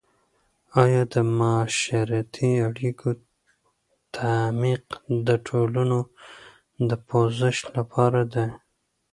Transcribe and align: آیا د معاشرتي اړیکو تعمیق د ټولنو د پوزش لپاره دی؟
آیا 0.83 1.01
د 1.13 1.15
معاشرتي 1.37 2.51
اړیکو 2.67 3.09
تعمیق 4.15 4.85
د 5.27 5.29
ټولنو 5.47 5.99
د 6.89 6.91
پوزش 7.07 7.57
لپاره 7.75 8.21
دی؟ 8.33 8.47